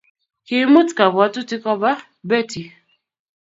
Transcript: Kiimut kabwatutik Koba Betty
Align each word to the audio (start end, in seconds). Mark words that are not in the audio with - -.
Kiimut 0.45 0.89
kabwatutik 0.97 1.61
Koba 1.65 1.91
Betty 2.29 2.63